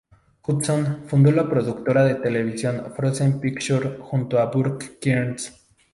Hudson 0.47 1.03
fundó 1.05 1.31
la 1.31 1.47
productora 1.47 2.03
de 2.03 2.15
televisión 2.15 2.91
Frozen 2.95 3.39
Pictures 3.39 3.99
junto 3.99 4.39
a 4.39 4.47
Burt 4.49 4.83
Kearns. 4.99 5.51